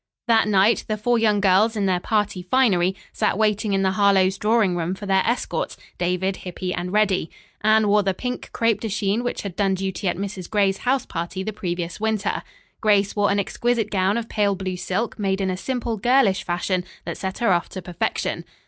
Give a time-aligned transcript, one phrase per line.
[0.27, 4.39] That night, the four young girls, in their party finery, sat waiting in the Harlowe's
[4.39, 7.29] drawing room for their escorts David, Hippy and Reddy.
[7.63, 10.49] Anne wore the pink crepe de chine which had done duty at Mrs.
[10.49, 12.41] Gray's house party the previous winter.
[12.81, 16.83] Grace wore an exquisite gown of pale blue silk made in a simple, girlish fashion
[17.05, 18.43] that set her off to perfection.